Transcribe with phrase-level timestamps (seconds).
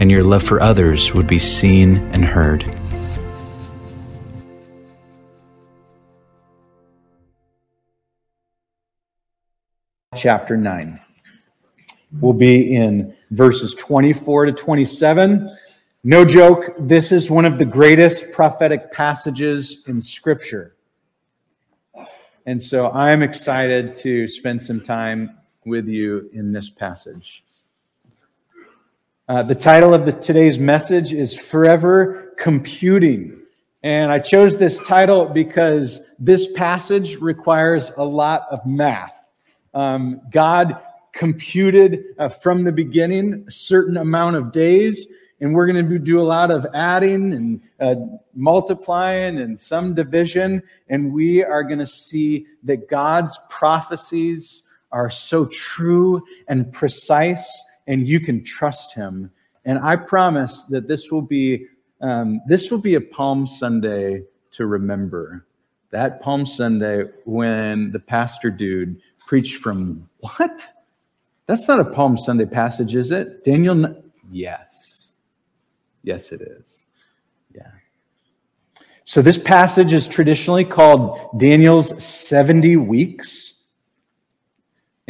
[0.00, 2.64] and your love for others would be seen and heard.
[10.16, 10.98] Chapter 9.
[12.20, 15.56] We'll be in verses 24 to 27.
[16.02, 20.74] No joke, this is one of the greatest prophetic passages in Scripture.
[22.46, 27.44] And so I'm excited to spend some time with you in this passage.
[29.30, 33.40] Uh, the title of the, today's message is Forever Computing.
[33.84, 39.14] And I chose this title because this passage requires a lot of math.
[39.72, 40.78] Um, God
[41.12, 45.06] computed uh, from the beginning a certain amount of days,
[45.40, 47.94] and we're going to do a lot of adding and uh,
[48.34, 55.44] multiplying and some division, and we are going to see that God's prophecies are so
[55.44, 59.30] true and precise and you can trust him.
[59.64, 61.66] And I promise that this will be
[62.00, 65.44] um, this will be a Palm Sunday to remember.
[65.90, 70.64] That Palm Sunday when the pastor dude preached from what?
[71.46, 73.44] That's not a Palm Sunday passage, is it?
[73.44, 74.02] Daniel?
[74.30, 75.10] Yes.
[76.04, 76.84] Yes, it is.
[77.52, 77.72] Yeah.
[79.04, 83.49] So this passage is traditionally called Daniel's 70 weeks.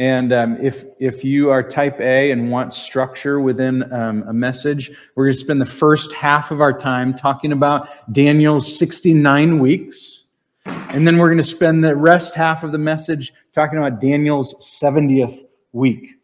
[0.01, 4.89] And um, if, if you are type A and want structure within um, a message,
[5.13, 10.23] we're going to spend the first half of our time talking about Daniel's 69 weeks.
[10.65, 14.55] And then we're going to spend the rest half of the message talking about Daniel's
[14.81, 16.15] 70th week.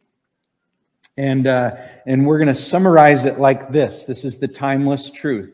[1.15, 1.75] And, uh,
[2.07, 5.53] and we're going to summarize it like this this is the timeless truth.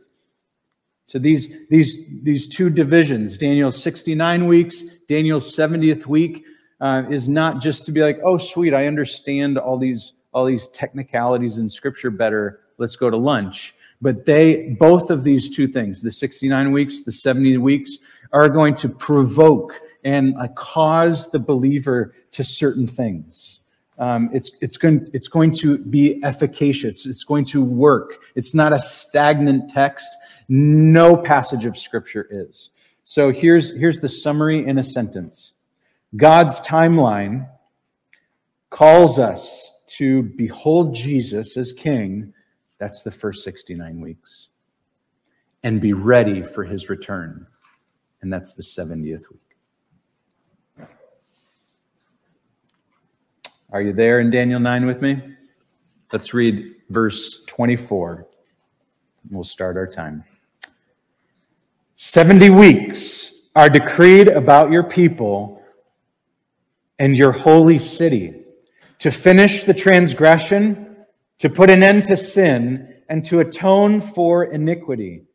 [1.07, 6.45] So these, these, these two divisions, Daniel's 69 weeks, Daniel's 70th week,
[6.83, 10.67] uh, is not just to be like, oh, sweet, I understand all these all these
[10.69, 12.59] technicalities in Scripture better.
[12.77, 13.73] Let's go to lunch.
[14.01, 17.97] But they, both of these two things, the 69 weeks, the 70 weeks,
[18.33, 23.61] are going to provoke and uh, cause the believer to certain things.
[23.99, 27.05] Um, it's, it's, going, it's going to be efficacious.
[27.05, 28.17] It's going to work.
[28.35, 30.07] It's not a stagnant text.
[30.49, 32.72] No passage of Scripture is.
[33.03, 35.53] So here's, here's the summary in a sentence
[36.16, 37.50] God's timeline
[38.69, 42.34] calls us to behold Jesus as king.
[42.78, 44.50] That's the first 69 weeks.
[45.63, 47.47] And be ready for his return.
[48.22, 50.88] And that's the 70th week.
[53.72, 55.19] Are you there in Daniel 9 with me?
[56.12, 58.28] Let's read verse 24.
[59.31, 60.23] We'll start our time.
[61.96, 65.62] 70 weeks are decreed about your people
[67.03, 68.34] and your holy city,
[68.97, 70.96] to finish the transgression,
[71.38, 75.25] to put an end to sin, and to atone for iniquity,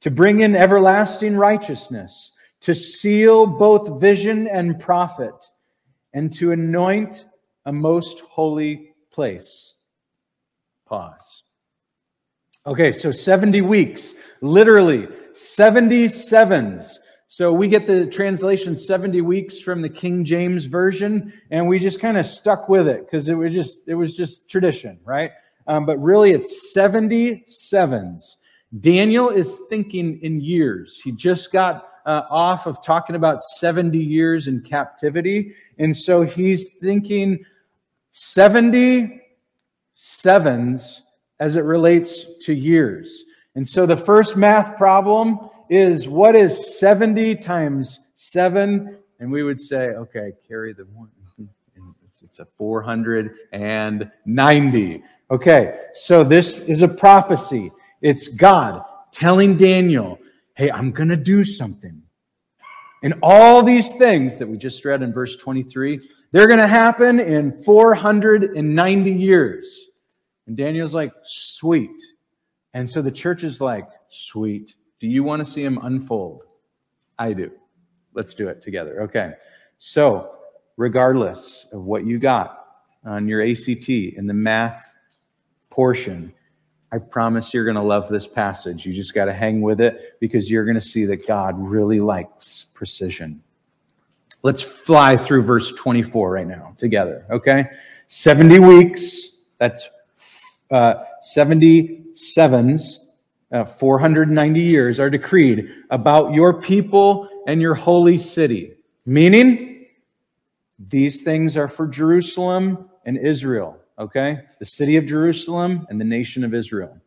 [0.00, 2.30] to bring in everlasting righteousness,
[2.60, 5.34] to seal both vision and prophet,
[6.14, 7.26] and to anoint
[7.66, 9.74] a most holy place.
[10.86, 11.42] Pause.
[12.64, 17.00] Okay, so 70 weeks, literally 70 sevens
[17.30, 22.00] so we get the translation 70 weeks from the King James version, and we just
[22.00, 25.32] kind of stuck with it because it was just it was just tradition, right?
[25.66, 28.36] Um, but really, it's 77s.
[28.80, 30.98] Daniel is thinking in years.
[31.04, 36.78] He just got uh, off of talking about 70 years in captivity, and so he's
[36.78, 37.44] thinking
[38.12, 39.20] 70
[39.92, 41.02] sevens
[41.40, 43.24] as it relates to years.
[43.54, 48.98] And so the first math problem is what is 70 times 7?
[49.20, 51.10] And we would say, okay, carry the one.
[52.20, 55.02] It's a 490.
[55.30, 57.70] Okay, so this is a prophecy.
[58.02, 58.82] It's God
[59.12, 60.18] telling Daniel,
[60.56, 62.02] hey, I'm going to do something.
[63.02, 66.00] And all these things that we just read in verse 23,
[66.32, 69.88] they're going to happen in 490 years.
[70.46, 71.90] And Daniel's like, sweet.
[72.74, 74.74] And so the church is like, sweet.
[75.00, 76.44] Do you want to see him unfold?
[77.18, 77.50] I do.
[78.14, 79.02] Let's do it together.
[79.02, 79.32] Okay.
[79.76, 80.36] So,
[80.76, 82.66] regardless of what you got
[83.04, 84.84] on your ACT in the math
[85.70, 86.32] portion,
[86.90, 88.86] I promise you're going to love this passage.
[88.86, 92.00] You just got to hang with it because you're going to see that God really
[92.00, 93.42] likes precision.
[94.42, 97.66] Let's fly through verse 24 right now together, okay?
[98.06, 99.90] 70 weeks, that's
[100.70, 101.04] uh,
[101.36, 102.98] 77s,
[103.52, 108.74] uh, 490 years are decreed about your people and your holy city.
[109.06, 109.86] Meaning,
[110.78, 114.40] these things are for Jerusalem and Israel, okay?
[114.58, 116.98] The city of Jerusalem and the nation of Israel.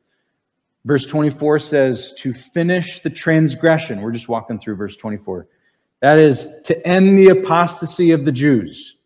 [0.84, 4.02] Verse 24 says, to finish the transgression.
[4.02, 5.48] We're just walking through verse 24
[6.02, 8.98] that is to end the apostasy of the Jews.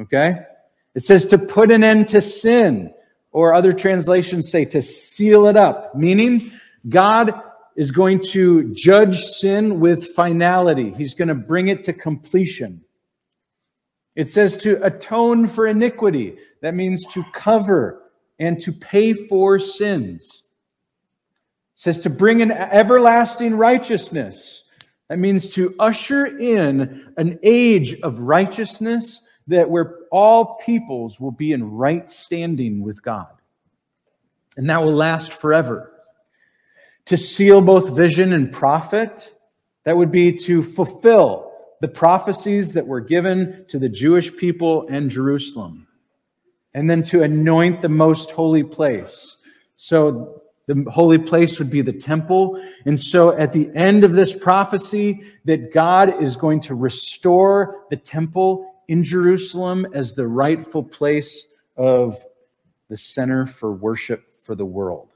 [0.00, 0.36] Okay?
[0.94, 2.92] It says to put an end to sin,
[3.30, 6.52] or other translations say to seal it up, meaning
[6.88, 7.32] God
[7.76, 10.92] is going to judge sin with finality.
[10.96, 12.82] He's going to bring it to completion.
[14.14, 16.36] It says to atone for iniquity.
[16.60, 18.02] That means to cover
[18.38, 20.42] and to pay for sins.
[21.74, 24.64] It says to bring an everlasting righteousness.
[25.08, 31.52] That means to usher in an age of righteousness that where all peoples will be
[31.52, 33.32] in right standing with God.
[34.56, 35.91] And that will last forever.
[37.06, 39.34] To seal both vision and prophet,
[39.84, 45.10] that would be to fulfill the prophecies that were given to the Jewish people and
[45.10, 45.88] Jerusalem.
[46.74, 49.36] And then to anoint the most holy place.
[49.76, 52.64] So the holy place would be the temple.
[52.86, 57.96] And so at the end of this prophecy, that God is going to restore the
[57.96, 61.46] temple in Jerusalem as the rightful place
[61.76, 62.16] of
[62.88, 65.11] the center for worship for the world.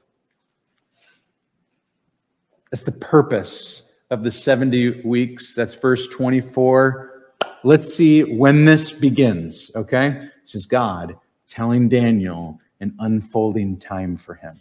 [2.71, 5.53] That's the purpose of the 70 weeks.
[5.53, 7.33] That's verse 24.
[7.63, 10.29] Let's see when this begins, okay?
[10.43, 11.15] This is God
[11.49, 14.53] telling Daniel an unfolding time for him.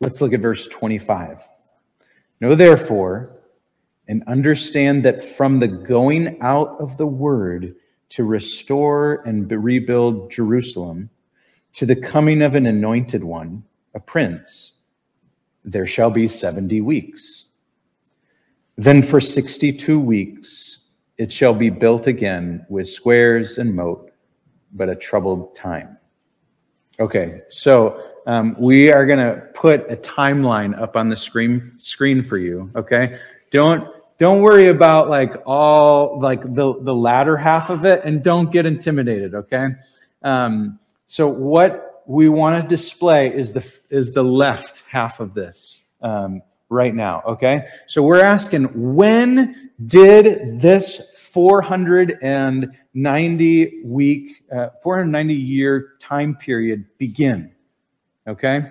[0.00, 1.42] Let's look at verse 25.
[2.40, 3.40] Know therefore
[4.08, 7.74] and understand that from the going out of the word
[8.10, 11.08] to restore and rebuild Jerusalem
[11.72, 13.64] to the coming of an anointed one,
[13.94, 14.73] a prince,
[15.64, 17.46] there shall be 70 weeks.
[18.76, 20.80] Then for 62 weeks
[21.16, 24.10] it shall be built again with squares and moat,
[24.72, 25.96] but a troubled time.
[27.00, 32.24] Okay, so um, we are going to put a timeline up on the screen screen
[32.24, 32.70] for you.
[32.76, 33.18] Okay,
[33.50, 33.88] don't
[34.18, 38.64] don't worry about like all like the the latter half of it, and don't get
[38.64, 39.34] intimidated.
[39.34, 39.68] Okay,
[40.22, 45.82] um, so what we want to display is the is the left half of this
[46.02, 47.22] um, right now.
[47.26, 51.00] Okay, so we're asking when did this
[51.32, 57.50] 490 week, uh, 490 year time period begin?
[58.26, 58.70] Okay?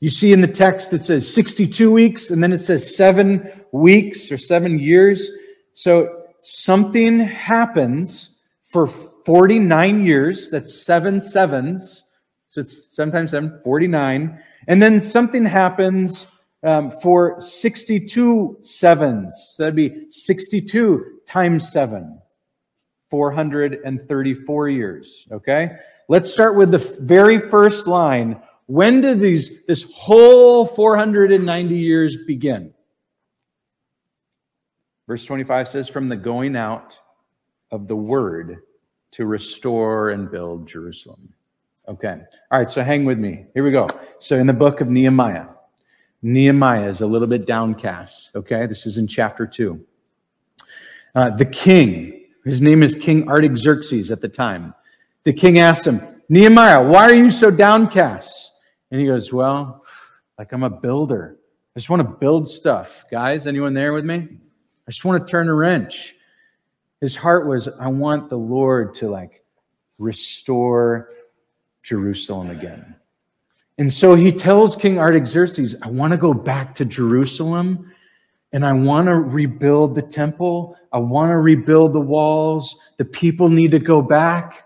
[0.00, 4.32] You see in the text it says 62 weeks, and then it says seven weeks
[4.32, 5.30] or seven years.
[5.72, 8.30] So something happens
[8.64, 10.50] for 49 years.
[10.50, 12.02] That's seven sevens.
[12.52, 14.38] So it's seven times seven, 49.
[14.68, 16.26] And then something happens
[16.62, 19.32] um, for 62 sevens.
[19.52, 22.20] So that'd be 62 times seven,
[23.08, 25.26] 434 years.
[25.32, 25.76] Okay?
[26.10, 28.38] Let's start with the very first line.
[28.66, 32.74] When did these this whole 490 years begin?
[35.06, 36.98] Verse 25 says, From the going out
[37.70, 38.58] of the word
[39.12, 41.32] to restore and build Jerusalem.
[41.88, 42.16] Okay.
[42.50, 43.46] All right, so hang with me.
[43.54, 43.88] Here we go.
[44.18, 45.46] So in the book of Nehemiah,
[46.22, 48.30] Nehemiah is a little bit downcast.
[48.36, 49.84] Okay, this is in chapter 2.
[51.14, 54.74] Uh, the king, his name is King Artaxerxes at the time.
[55.24, 58.52] The king asks him, Nehemiah, why are you so downcast?
[58.90, 59.84] And he goes, Well,
[60.38, 61.38] like I'm a builder.
[61.74, 63.04] I just want to build stuff.
[63.10, 64.28] Guys, anyone there with me?
[64.86, 66.14] I just want to turn a wrench.
[67.00, 69.42] His heart was, I want the Lord to like
[69.98, 71.10] restore
[71.82, 72.94] Jerusalem again.
[73.78, 77.92] And so he tells King Artaxerxes, I want to go back to Jerusalem
[78.52, 80.76] and I want to rebuild the temple.
[80.92, 82.76] I want to rebuild the walls.
[82.98, 84.64] The people need to go back.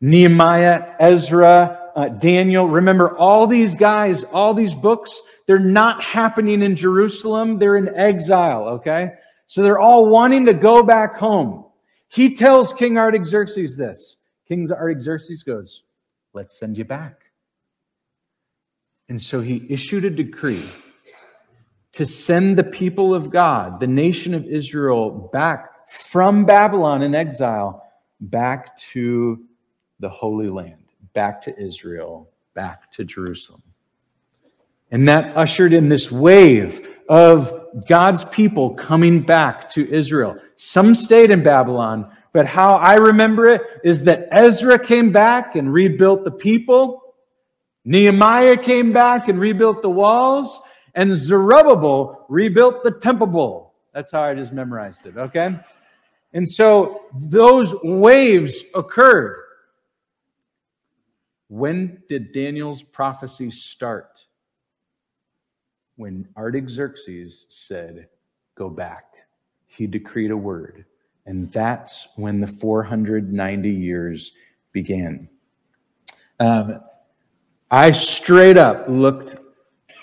[0.00, 2.68] Nehemiah, Ezra, uh, Daniel.
[2.68, 7.58] Remember, all these guys, all these books, they're not happening in Jerusalem.
[7.58, 9.14] They're in exile, okay?
[9.46, 11.64] So they're all wanting to go back home.
[12.08, 14.18] He tells King Artaxerxes this.
[14.48, 15.82] King Artaxerxes goes,
[16.32, 17.22] Let's send you back.
[19.08, 20.68] And so he issued a decree
[21.92, 27.82] to send the people of God, the nation of Israel, back from Babylon in exile,
[28.20, 29.44] back to
[30.00, 30.84] the Holy Land,
[31.14, 33.62] back to Israel, back to Jerusalem.
[34.90, 37.52] And that ushered in this wave of
[37.88, 40.36] God's people coming back to Israel.
[40.56, 45.72] Some stayed in Babylon, but how I remember it is that Ezra came back and
[45.72, 47.14] rebuilt the people.
[47.86, 50.60] Nehemiah came back and rebuilt the walls,
[50.94, 53.72] and Zerubbabel rebuilt the temple.
[53.94, 55.58] That's how I just memorized it, okay?
[56.34, 59.42] And so those waves occurred.
[61.48, 64.26] When did Daniel's prophecy start?
[65.94, 68.08] When Artaxerxes said,
[68.56, 69.04] Go back.
[69.68, 70.84] He decreed a word.
[71.26, 74.32] And that's when the 490 years
[74.72, 75.28] began.
[76.38, 76.80] Um,
[77.70, 79.38] I straight up looked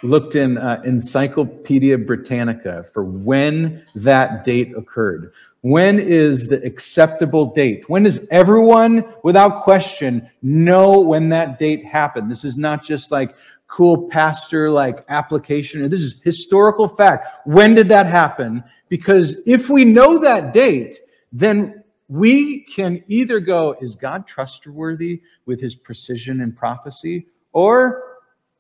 [0.03, 5.31] looked in uh, Encyclopedia Britannica for when that date occurred.
[5.61, 7.87] When is the acceptable date?
[7.87, 12.29] When does everyone, without question, know when that date happened?
[12.29, 13.33] This is not just like
[13.67, 15.89] cool pastor like application.
[15.89, 17.47] This is historical fact.
[17.47, 18.61] When did that happen?
[18.89, 20.99] Because if we know that date,
[21.33, 27.27] then we can either go, is God trustworthy with his precision and prophecy?
[27.53, 28.03] Or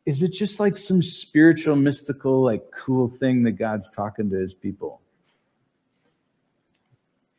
[0.05, 4.55] is it just like some spiritual, mystical, like cool thing that God's talking to his
[4.55, 5.01] people?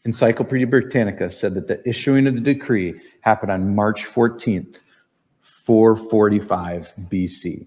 [0.04, 4.76] Encyclopedia Britannica said that the issuing of the decree happened on March 14th,
[5.40, 7.66] 445 BC.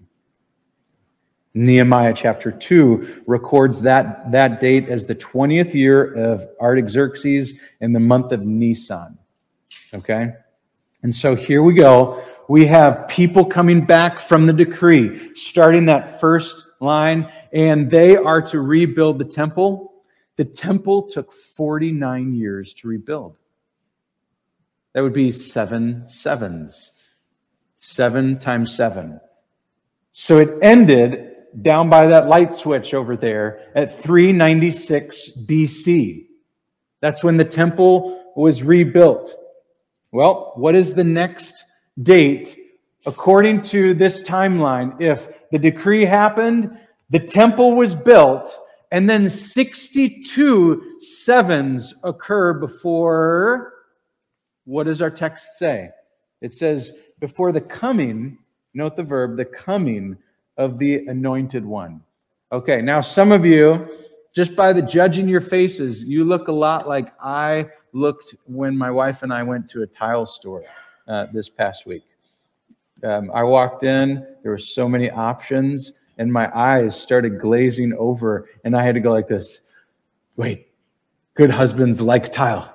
[1.54, 8.00] Nehemiah chapter 2 records that, that date as the 20th year of Artaxerxes in the
[8.00, 9.18] month of Nisan.
[9.92, 10.32] Okay?
[11.02, 16.18] And so here we go we have people coming back from the decree, starting that
[16.18, 19.92] first line, and they are to rebuild the temple.
[20.36, 23.36] The temple took 49 years to rebuild.
[24.94, 26.92] That would be seven sevens.
[27.74, 29.20] Seven times seven.
[30.12, 31.27] So it ended
[31.62, 36.26] down by that light switch over there at 396 BC.
[37.00, 39.34] That's when the temple was rebuilt.
[40.12, 41.64] Well, what is the next
[42.02, 42.56] date,
[43.06, 46.78] according to this timeline, if the decree happened,
[47.10, 48.58] the temple was built,
[48.90, 53.72] and then 62 sevens occur before,
[54.64, 55.90] what does our text say?
[56.40, 58.38] It says, before the coming,
[58.74, 60.16] note the verb, the coming
[60.58, 62.02] of the anointed one.
[62.52, 63.88] Okay, now some of you,
[64.34, 68.90] just by the judging your faces, you look a lot like I looked when my
[68.90, 70.64] wife and I went to a tile store
[71.06, 72.04] uh, this past week.
[73.04, 78.48] Um, I walked in, there were so many options, and my eyes started glazing over,
[78.64, 79.60] and I had to go like this
[80.36, 80.68] wait,
[81.34, 82.72] good husbands like tile.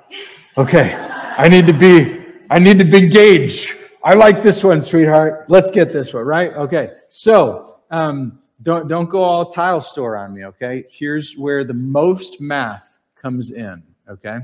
[0.58, 3.74] Okay, I need to be, I need to be engaged.
[4.04, 5.46] I like this one, sweetheart.
[5.50, 6.54] Let's get this one, right?
[6.54, 10.46] Okay, so um, don't don't go all tile store on me.
[10.46, 13.84] Okay, here's where the most math comes in.
[14.10, 14.40] Okay,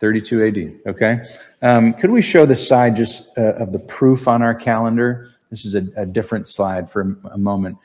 [0.00, 0.90] 32 AD.
[0.94, 1.28] Okay.
[1.62, 5.30] Um, could we show the side just uh, of the proof on our calendar?
[5.50, 7.78] This is a, a different slide for a, a moment.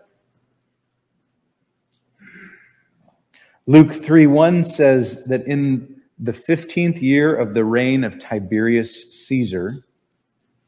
[3.65, 9.83] Luke 3 1 says that in the 15th year of the reign of Tiberius Caesar,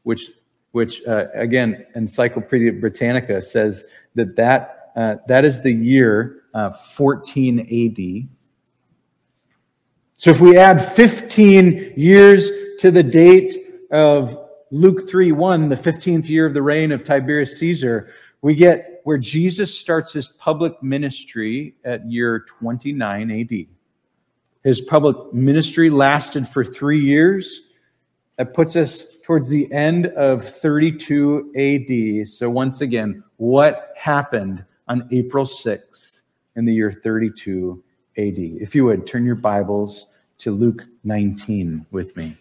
[0.02, 0.30] which
[0.72, 7.60] which uh, again, Encyclopedia Britannica says that that, uh, that is the year uh, 14
[7.60, 8.28] AD.
[10.16, 13.52] So if we add 15 years to the date
[13.90, 14.38] of
[14.70, 19.18] Luke 3 1, the 15th year of the reign of Tiberius Caesar, we get where
[19.18, 23.66] Jesus starts his public ministry at year 29 AD.
[24.64, 27.62] His public ministry lasted for three years.
[28.38, 32.28] That puts us towards the end of 32 AD.
[32.28, 36.22] So, once again, what happened on April 6th
[36.56, 37.82] in the year 32
[38.16, 38.34] AD?
[38.36, 40.06] If you would, turn your Bibles
[40.38, 42.36] to Luke 19 with me.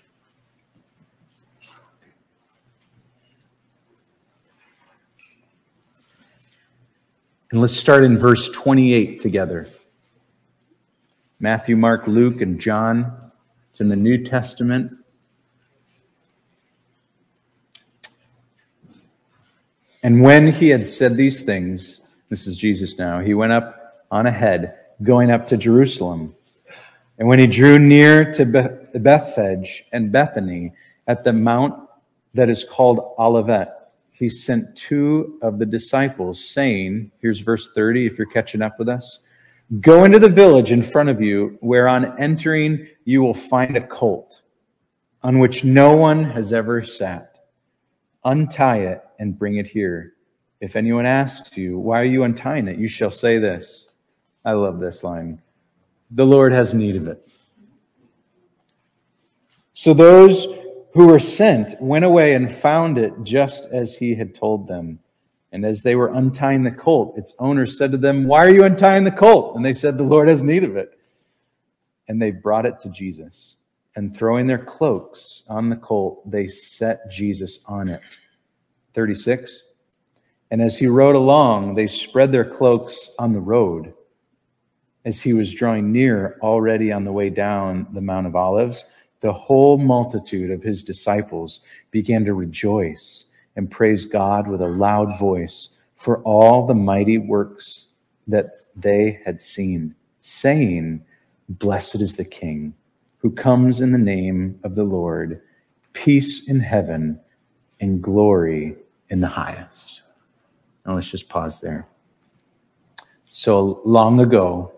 [7.52, 9.68] And let's start in verse 28 together.
[11.42, 13.32] Matthew, Mark, Luke, and John.
[13.72, 14.92] It's in the New Testament.
[20.04, 22.00] And when he had said these things,
[22.30, 26.36] this is Jesus now, he went up on ahead, going up to Jerusalem.
[27.18, 28.46] And when he drew near to
[28.94, 30.74] Bethphage and Bethany
[31.08, 31.74] at the mount
[32.36, 38.20] that is called Olivet, he sent two of the disciples, saying, Here's verse 30, if
[38.20, 39.18] you're catching up with us.
[39.80, 43.88] Go into the village in front of you, where on entering you will find a
[43.88, 44.42] colt
[45.24, 47.32] on which no one has ever sat
[48.24, 50.14] Untie it and bring it here.
[50.60, 52.78] If anyone asks you, Why are you untying it?
[52.78, 53.90] you shall say this.
[54.46, 55.42] I love this line
[56.12, 57.28] The Lord has need of it.
[59.74, 60.48] So those
[60.94, 65.00] who were sent went away and found it just as he had told them.
[65.52, 68.64] And as they were untying the colt, its owner said to them, Why are you
[68.64, 69.56] untying the colt?
[69.56, 70.98] And they said, The Lord has need of it.
[72.08, 73.58] And they brought it to Jesus
[73.96, 78.02] and throwing their cloaks on the colt, they set Jesus on it.
[78.94, 79.64] 36.
[80.50, 83.94] And as he rode along, they spread their cloaks on the road.
[85.06, 88.86] As he was drawing near, already on the way down the Mount of Olives,
[89.20, 91.62] the whole multitude of his disciples
[91.92, 97.88] began to rejoice and praise God with a loud voice for all the mighty works
[98.28, 101.04] that they had seen, saying,
[101.50, 102.74] Blessed is the King
[103.18, 105.42] who comes in the name of the Lord,
[105.94, 107.20] peace in heaven
[107.80, 108.76] and glory
[109.10, 110.02] in the highest.
[110.86, 111.88] Now let's just pause there.
[113.26, 114.72] So long ago,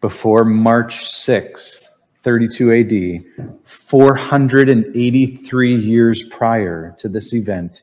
[0.00, 1.87] before March 6th,
[2.28, 7.80] 32 AD, 483 years prior to this event,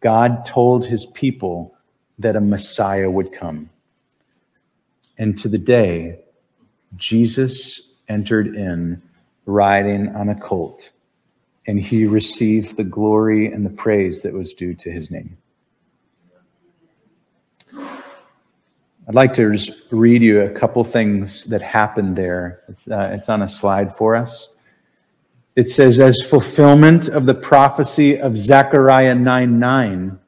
[0.00, 1.72] God told his people
[2.18, 3.70] that a Messiah would come.
[5.16, 6.18] And to the day,
[6.96, 9.00] Jesus entered in
[9.46, 10.90] riding on a colt,
[11.68, 15.36] and he received the glory and the praise that was due to his name.
[19.08, 22.62] I'd like to just read you a couple things that happened there.
[22.68, 24.50] It's, uh, it's on a slide for us.
[25.56, 30.18] It says, as fulfillment of the prophecy of Zechariah 9 9,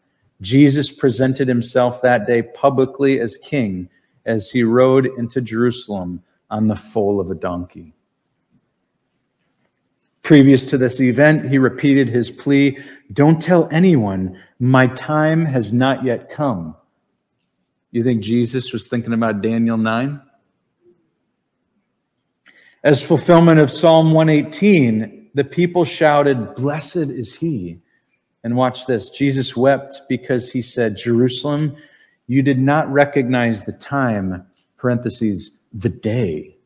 [0.41, 3.89] Jesus presented himself that day publicly as king
[4.27, 7.95] as he rode into Jerusalem on the foal of a donkey.
[10.23, 12.79] Previous to this event, he repeated his plea
[13.13, 16.75] Don't tell anyone, my time has not yet come.
[17.95, 20.21] You think Jesus was thinking about Daniel 9?
[22.83, 27.79] As fulfillment of Psalm 118, the people shouted, Blessed is he.
[28.43, 31.77] And watch this Jesus wept because he said, Jerusalem,
[32.27, 34.45] you did not recognize the time,
[34.77, 36.57] parentheses, the day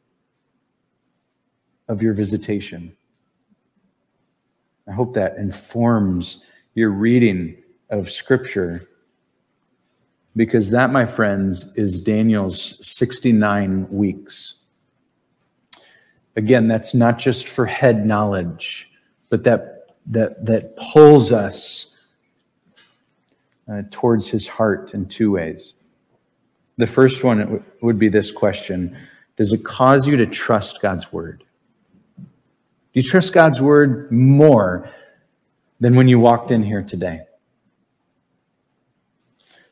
[1.88, 2.96] of your visitation.
[4.88, 6.38] I hope that informs
[6.72, 8.88] your reading of Scripture
[10.36, 14.54] because that, my friends, is Daniel's 69 weeks.
[16.36, 18.90] Again, that's not just for head knowledge,
[19.30, 21.94] but that, that, that pulls us
[23.70, 25.74] uh, towards his heart in two ways.
[26.76, 28.96] The first one would be this question
[29.36, 31.44] Does it cause you to trust God's word?
[32.16, 32.24] Do
[33.00, 34.88] you trust God's word more
[35.80, 37.22] than when you walked in here today?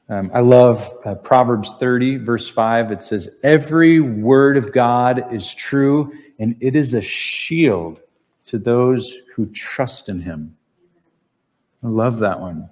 [0.08, 2.92] Um, I love uh, Proverbs 30, verse 5.
[2.92, 8.00] It says, Every word of God is true, and it is a shield
[8.46, 10.56] to those who trust in him.
[11.82, 12.70] I love that one.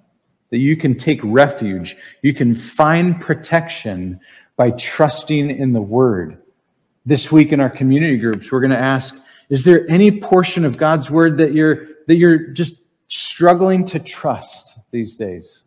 [0.51, 4.21] That you can take refuge, you can find protection
[4.55, 6.41] by trusting in the word.
[7.05, 9.15] This week in our community groups, we're going to ask
[9.49, 14.79] is there any portion of God's word that you're that you're just struggling to trust
[14.91, 15.64] these days?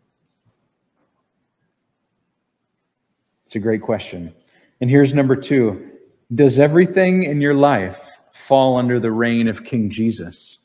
[3.49, 4.35] It's a great question.
[4.83, 5.91] And here's number 2.
[6.35, 10.59] Does everything in your life fall under the reign of King Jesus?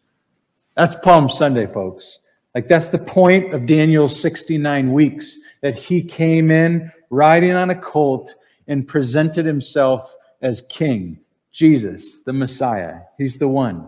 [0.76, 2.20] That's Palm Sunday, folks.
[2.54, 7.76] Like that's the point of Daniel's 69 weeks that he came in riding on a
[7.82, 8.34] colt
[8.68, 11.18] and presented himself as king.
[11.54, 12.98] Jesus, the Messiah.
[13.18, 13.88] He's the one.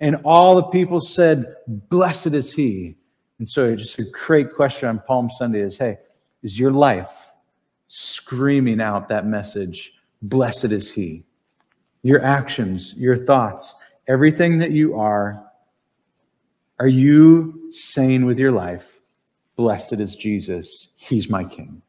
[0.00, 2.96] And all the people said, Blessed is he.
[3.38, 5.98] And so, just a great question on Palm Sunday is hey,
[6.42, 7.29] is your life
[7.92, 11.24] screaming out that message, Blessed is he?
[12.02, 13.74] Your actions, your thoughts,
[14.06, 15.44] everything that you are,
[16.78, 19.00] are you saying with your life,
[19.56, 21.82] Blessed is Jesus, he's my king?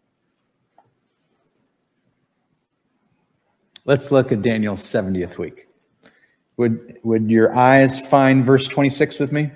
[3.86, 5.68] Let's look at Daniel's 70th week.
[6.58, 9.52] Would, would your eyes find verse 26 with me?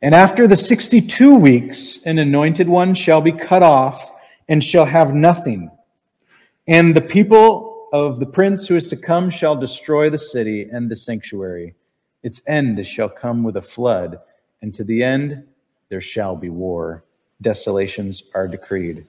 [0.00, 4.12] And after the 62 weeks, an anointed one shall be cut off
[4.50, 5.70] and shall have nothing.
[6.66, 10.90] And the people of the prince who is to come shall destroy the city and
[10.90, 11.74] the sanctuary.
[12.22, 14.18] Its end shall come with a flood,
[14.60, 15.44] and to the end
[15.88, 17.04] there shall be war.
[17.40, 19.06] Desolations are decreed.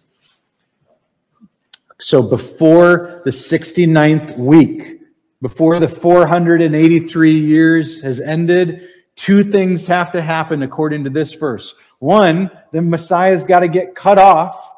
[1.99, 5.01] So before the 69th week,
[5.41, 11.75] before the 483 years has ended, two things have to happen according to this verse.
[11.99, 14.70] One, the Messiah's got to get cut off.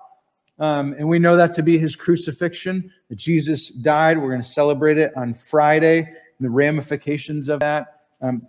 [0.59, 4.17] Um, and we know that to be his crucifixion, that Jesus died.
[4.17, 8.01] We're going to celebrate it on Friday, the ramifications of that.
[8.21, 8.47] Um,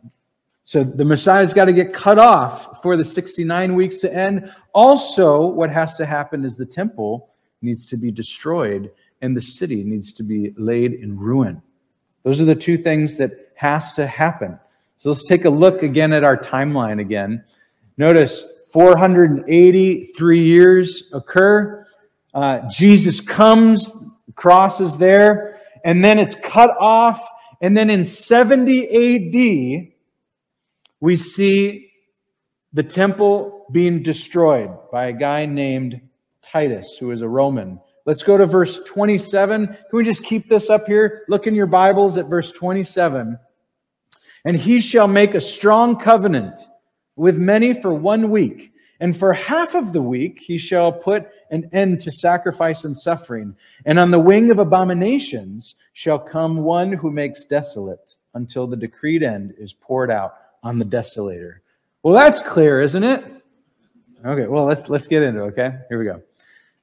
[0.62, 4.50] so the Messiah's got to get cut off for the 69 weeks to end.
[4.72, 8.90] Also, what has to happen is the temple needs to be destroyed
[9.20, 11.62] and the city needs to be laid in ruin.
[12.22, 14.58] Those are the two things that has to happen.
[14.96, 17.44] So let's take a look again at our timeline again.
[17.96, 21.83] Notice 483 years occur.
[22.34, 27.20] Uh, Jesus comes, the cross is there, and then it's cut off.
[27.60, 29.92] And then in 70 AD,
[31.00, 31.92] we see
[32.72, 36.00] the temple being destroyed by a guy named
[36.42, 37.80] Titus, who is a Roman.
[38.04, 39.66] Let's go to verse 27.
[39.66, 41.24] Can we just keep this up here?
[41.28, 43.38] Look in your Bibles at verse 27.
[44.44, 46.60] And he shall make a strong covenant
[47.16, 48.73] with many for one week.
[49.00, 53.56] And for half of the week he shall put an end to sacrifice and suffering.
[53.84, 59.22] And on the wing of abominations shall come one who makes desolate until the decreed
[59.22, 61.56] end is poured out on the desolator.
[62.02, 63.24] Well, that's clear, isn't it?
[64.24, 65.78] Okay, well, let's let's get into it, okay?
[65.88, 66.22] Here we go.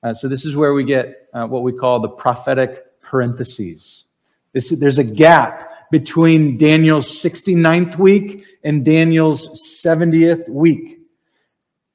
[0.03, 4.05] Uh, so this is where we get uh, what we call the prophetic parentheses.
[4.53, 9.49] This, there's a gap between Daniel's 69th week and Daniel's
[9.83, 11.00] 70th week.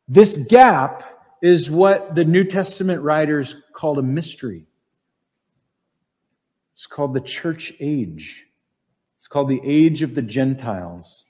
[0.09, 1.03] This gap
[1.43, 4.67] is what the New Testament writers called a mystery.
[6.75, 8.45] It's called the church age.
[9.17, 11.25] It's called the age of the Gentiles.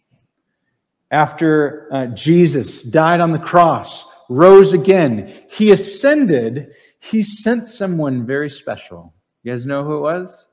[1.10, 8.50] After uh, Jesus died on the cross, rose again, he ascended, he sent someone very
[8.50, 9.14] special.
[9.42, 10.48] You guys know who it was?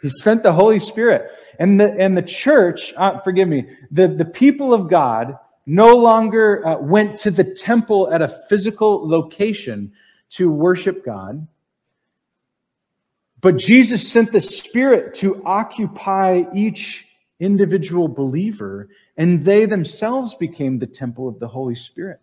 [0.00, 1.30] He sent the Holy Spirit.
[1.58, 5.36] And the, and the church, uh, forgive me, the, the people of God
[5.66, 9.92] no longer uh, went to the temple at a physical location
[10.30, 11.46] to worship God.
[13.40, 17.06] But Jesus sent the Spirit to occupy each
[17.40, 22.20] individual believer, and they themselves became the temple of the Holy Spirit.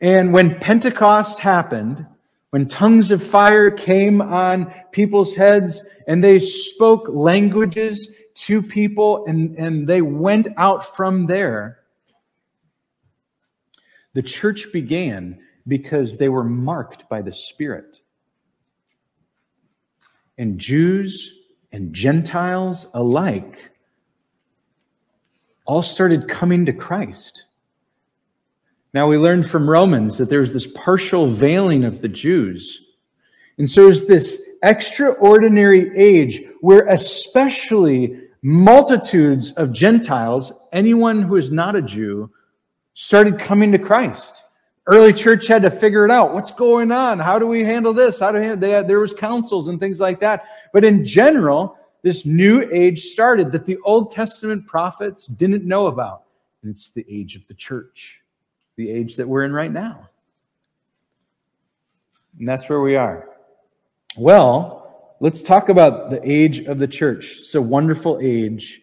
[0.00, 2.06] And when Pentecost happened,
[2.50, 9.56] when tongues of fire came on people's heads and they spoke languages to people and,
[9.56, 11.80] and they went out from there,
[14.14, 18.00] the church began because they were marked by the Spirit.
[20.38, 21.32] And Jews
[21.72, 23.70] and Gentiles alike
[25.64, 27.44] all started coming to Christ.
[28.94, 32.78] Now, we learned from Romans that there's this partial veiling of the Jews.
[33.56, 41.76] And so there's this extraordinary age where, especially multitudes of Gentiles, anyone who is not
[41.76, 42.30] a Jew,
[42.94, 44.44] started coming to Christ.
[44.86, 46.34] Early church had to figure it out.
[46.34, 47.20] What's going on?
[47.20, 48.18] How do we handle this?
[48.18, 50.44] How do we they had, there was councils and things like that.
[50.72, 56.24] But in general, this new age started that the Old Testament prophets didn't know about.
[56.62, 58.22] And it's the age of the church
[58.76, 60.08] the age that we're in right now.
[62.38, 63.28] And that's where we are.
[64.16, 64.81] Well,
[65.22, 67.36] let's talk about the age of the church.
[67.38, 68.82] It's a wonderful age.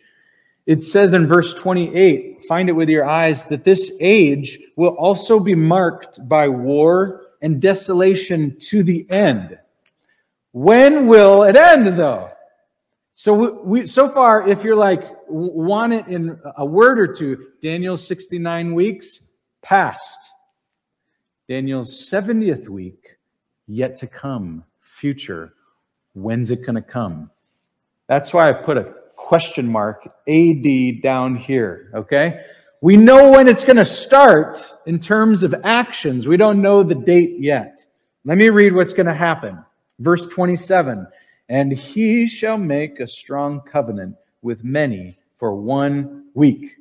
[0.65, 5.39] It says in verse 28, find it with your eyes, that this age will also
[5.39, 9.59] be marked by war and desolation to the end.
[10.53, 12.31] When will it end, though?
[13.15, 17.97] So we, so far, if you're like want it in a word or two, Daniel
[17.97, 19.27] 69 weeks,
[19.61, 20.31] past.
[21.49, 23.17] Daniel's 70th week,
[23.67, 25.53] yet to come, future.
[26.13, 27.29] When's it going to come?
[28.07, 32.45] That's why I put a question mark AD down here, okay?
[32.81, 36.27] We know when it's going to start in terms of actions.
[36.27, 37.85] We don't know the date yet.
[38.25, 39.63] Let me read what's going to happen.
[39.99, 41.05] Verse 27
[41.49, 46.77] And he shall make a strong covenant with many for one week.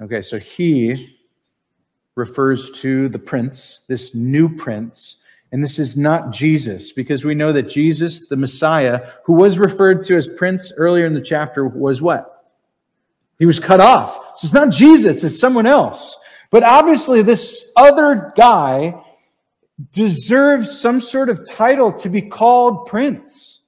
[0.00, 1.18] Okay, so he
[2.14, 5.16] refers to the prince, this new prince.
[5.54, 10.02] And this is not Jesus, because we know that Jesus, the Messiah, who was referred
[10.06, 12.44] to as prince earlier in the chapter, was what?
[13.38, 14.16] He was cut off.
[14.36, 16.16] So it's not Jesus, it's someone else.
[16.50, 19.00] But obviously, this other guy
[19.92, 23.60] deserves some sort of title to be called prince.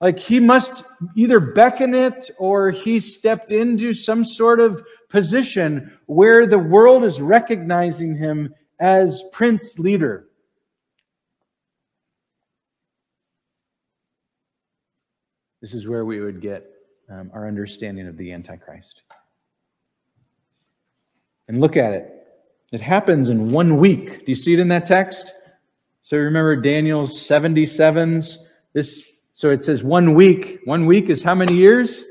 [0.00, 0.82] Like he must
[1.14, 7.20] either beckon it or he stepped into some sort of position where the world is
[7.20, 10.26] recognizing him as prince leader.
[15.62, 16.66] This is where we would get
[17.08, 19.02] um, our understanding of the Antichrist.
[21.46, 22.26] And look at it.
[22.72, 24.26] It happens in one week.
[24.26, 25.32] Do you see it in that text?
[26.02, 28.38] So remember Daniel's 77s?
[28.72, 30.58] This so it says one week.
[30.64, 32.04] One week is how many years?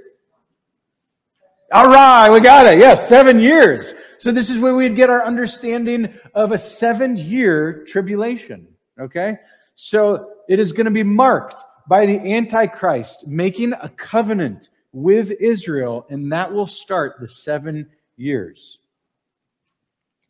[1.74, 2.80] All right, we got it.
[2.80, 3.94] Yes, seven years.
[4.18, 8.66] So this is where we'd get our understanding of a seven year tribulation.
[9.00, 9.38] Okay?
[9.76, 11.62] So it is going to be marked
[11.92, 18.80] by the Antichrist making a covenant with Israel, and that will start the seven years.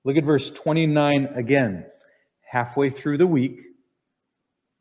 [0.04, 1.86] Look at verse 29 again.
[2.41, 3.62] Halfway through the week,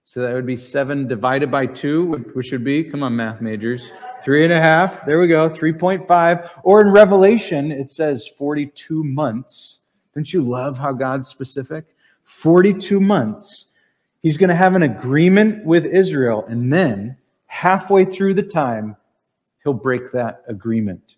[0.06, 3.92] so that would be seven divided by two, which would be, come on, math majors,
[4.24, 5.04] three and a half.
[5.04, 6.50] There we go, 3.5.
[6.64, 9.80] Or in Revelation, it says 42 months.
[10.14, 11.94] Don't you love how God's specific?
[12.24, 13.66] 42 months.
[14.20, 18.96] He's going to have an agreement with Israel, and then halfway through the time,
[19.64, 21.16] he'll break that agreement.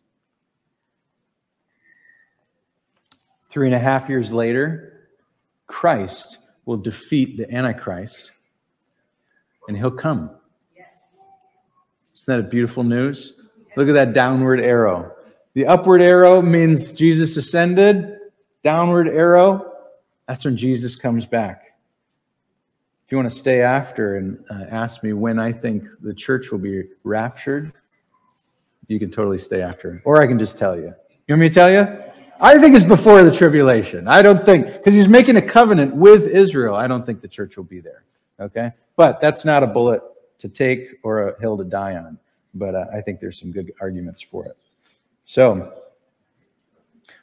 [3.50, 5.08] Three and a half years later,
[5.66, 8.32] Christ will defeat the Antichrist
[9.68, 10.30] and he'll come.
[12.14, 13.34] Isn't that a beautiful news?
[13.76, 15.12] Look at that downward arrow.
[15.54, 18.18] The upward arrow means Jesus ascended.
[18.62, 19.72] Downward arrow,
[20.28, 21.71] that's when Jesus comes back.
[23.12, 26.61] You want to stay after and uh, ask me when I think the church will
[26.61, 27.75] be raptured,
[28.87, 30.01] you can totally stay after.
[30.07, 30.94] Or I can just tell you.
[31.27, 31.87] You want me to tell you?
[32.40, 34.09] I think it's before the tribulation.
[34.09, 36.75] I don't think, because he's making a covenant with Israel.
[36.75, 38.05] I don't think the church will be there.
[38.40, 38.70] Okay?
[38.96, 40.01] But that's not a bullet
[40.38, 42.18] to take or a hill to die on.
[42.55, 44.57] But uh, I think there's some good arguments for it.
[45.22, 45.83] So,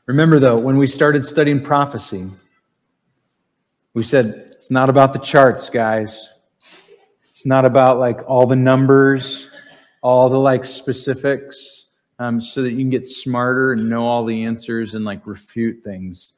[0.05, 2.29] remember though, when we started studying prophecy,
[3.99, 6.29] we said it's not about the charts, guys.
[7.27, 9.49] It's not about like all the numbers,
[10.01, 14.45] all the like specifics, um, so that you can get smarter and know all the
[14.45, 16.31] answers and like refute things.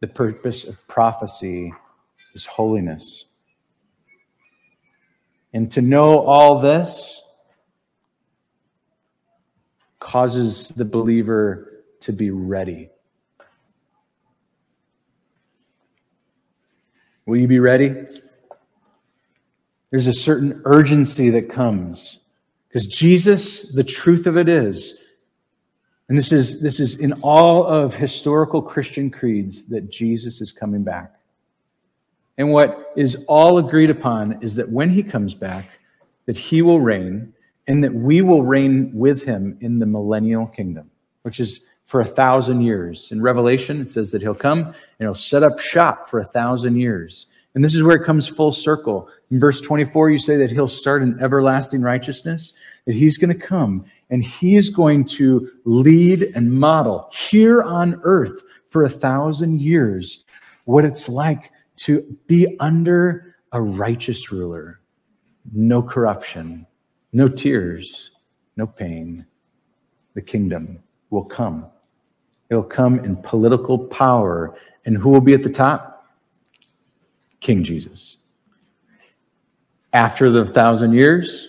[0.00, 1.72] The purpose of prophecy
[2.34, 3.26] is holiness.
[5.52, 7.22] And to know all this
[10.00, 12.89] causes the believer to be ready.
[17.30, 17.94] Will you be ready?
[19.92, 22.18] There's a certain urgency that comes
[22.66, 24.98] because Jesus, the truth of it is,
[26.08, 30.82] and this is, this is in all of historical Christian creeds, that Jesus is coming
[30.82, 31.20] back.
[32.36, 35.78] And what is all agreed upon is that when he comes back,
[36.26, 37.32] that he will reign
[37.68, 40.90] and that we will reign with him in the millennial kingdom,
[41.22, 41.60] which is
[41.90, 43.10] for a thousand years.
[43.10, 46.76] In Revelation, it says that he'll come and he'll set up shop for a thousand
[46.76, 47.26] years.
[47.56, 49.08] And this is where it comes full circle.
[49.32, 52.52] In verse 24, you say that he'll start an everlasting righteousness,
[52.86, 58.00] that he's going to come and he is going to lead and model here on
[58.04, 60.22] earth for a thousand years
[60.66, 64.78] what it's like to be under a righteous ruler.
[65.52, 66.68] No corruption,
[67.12, 68.12] no tears,
[68.56, 69.26] no pain.
[70.14, 70.78] The kingdom
[71.10, 71.66] will come.
[72.50, 74.56] It will come in political power.
[74.84, 76.06] And who will be at the top?
[77.40, 78.18] King Jesus.
[79.92, 81.48] After the thousand years,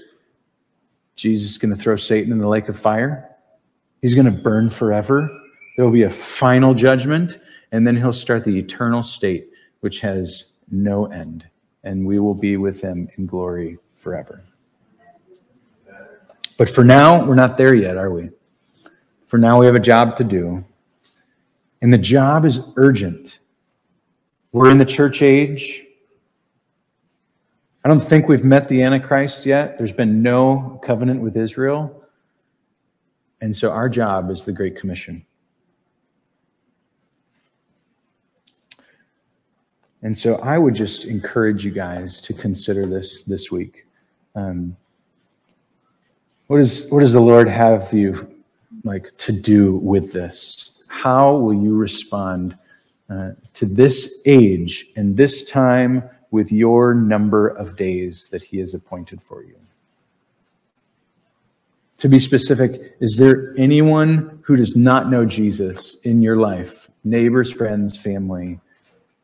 [1.15, 3.35] Jesus is going to throw Satan in the lake of fire.
[4.01, 5.29] He's going to burn forever.
[5.75, 7.37] There will be a final judgment,
[7.71, 9.49] and then he'll start the eternal state
[9.81, 11.45] which has no end,
[11.83, 14.43] and we will be with him in glory forever.
[16.57, 18.29] But for now, we're not there yet, are we?
[19.27, 20.63] For now, we have a job to do.
[21.81, 23.39] And the job is urgent.
[24.51, 25.85] We're in the church age.
[27.83, 29.77] I don't think we've met the Antichrist yet.
[29.77, 32.03] There's been no covenant with Israel.
[33.41, 35.25] And so our job is the Great Commission.
[40.03, 43.85] And so I would just encourage you guys to consider this this week.
[44.35, 44.75] Um,
[46.47, 48.29] what is what does the Lord have you
[48.83, 50.70] like to do with this?
[50.91, 52.57] How will you respond
[53.09, 58.73] uh, to this age and this time with your number of days that He has
[58.73, 59.55] appointed for you?
[61.99, 67.51] To be specific, is there anyone who does not know Jesus in your life, neighbors,
[67.51, 68.59] friends, family?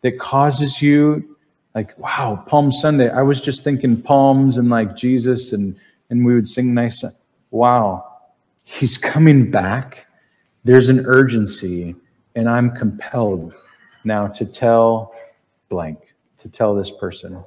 [0.02, 1.36] that causes you
[1.76, 5.76] like wow palm sunday i was just thinking palms and like jesus and
[6.10, 7.04] and we would sing nice
[7.52, 8.20] wow
[8.64, 10.07] he's coming back
[10.68, 11.96] there's an urgency
[12.36, 13.54] and i'm compelled
[14.04, 15.14] now to tell
[15.70, 16.00] blank
[16.38, 17.44] to tell this person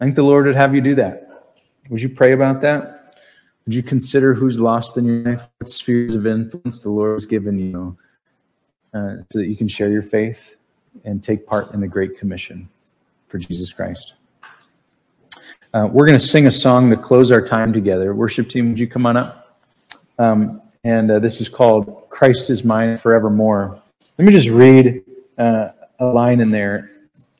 [0.00, 1.52] i think the lord would have you do that
[1.90, 3.14] would you pray about that
[3.66, 7.26] would you consider who's lost in your life what spheres of influence the lord has
[7.26, 7.96] given you
[8.94, 10.56] uh, so that you can share your faith
[11.04, 12.68] and take part in the Great Commission
[13.28, 14.14] for Jesus Christ.
[15.74, 18.14] Uh, we're going to sing a song to close our time together.
[18.14, 19.58] Worship team, would you come on up?
[20.18, 23.80] Um, and uh, this is called Christ is Mine Forevermore.
[24.18, 25.02] Let me just read
[25.38, 26.90] uh, a line in there.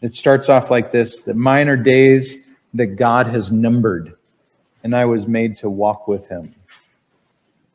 [0.00, 2.38] It starts off like this that mine are days
[2.74, 4.14] that God has numbered,
[4.84, 6.54] and I was made to walk with him.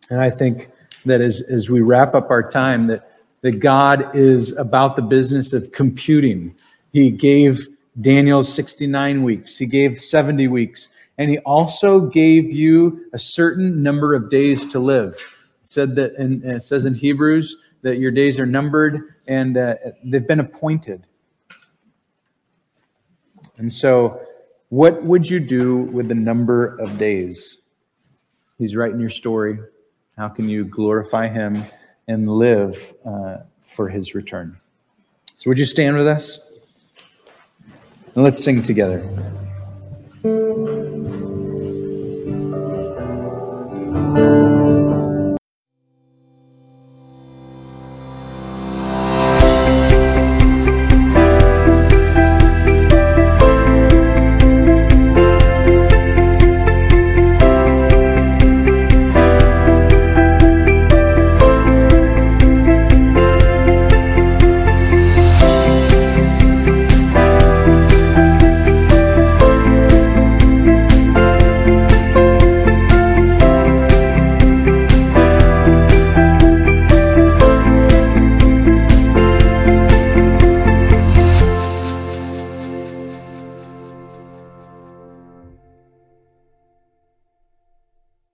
[0.09, 0.69] And I think
[1.05, 3.09] that as, as we wrap up our time, that
[3.43, 6.55] that God is about the business of computing.
[6.93, 7.67] He gave
[8.01, 14.15] Daniel 69 weeks, he gave 70 weeks, and he also gave you a certain number
[14.15, 15.15] of days to live.
[15.63, 20.27] Said that, and it says in Hebrews that your days are numbered and uh, they've
[20.27, 21.07] been appointed.
[23.57, 24.21] And so,
[24.69, 27.59] what would you do with the number of days?
[28.57, 29.57] He's writing your story.
[30.17, 31.63] How can you glorify him?
[32.07, 34.57] and live uh, for his return.
[35.37, 36.39] So, would you stand with us?
[38.15, 39.01] And let's sing together.